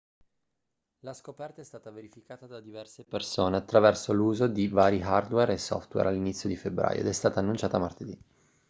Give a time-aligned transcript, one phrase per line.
[1.01, 6.07] la scoperta è stata verificata da diverse persone attraverso l'uso di vari hardware e software
[6.09, 8.19] all'inizio di febbraio ed è stata annunciata martedì